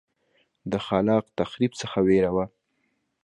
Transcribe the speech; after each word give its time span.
د 0.71 0.73
خلاق 0.85 1.25
تخریب 1.39 1.71
څخه 1.81 1.97
وېره 2.07 2.31
وه. 2.35 2.45